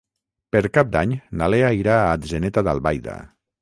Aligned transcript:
Per 0.55 0.61
Cap 0.77 0.89
d'Any 0.95 1.13
na 1.43 1.51
Lea 1.57 1.71
irà 1.83 2.01
a 2.01 2.11
Atzeneta 2.17 2.69
d'Albaida. 2.71 3.25